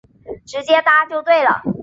[0.47, 1.61] 直接搭就对了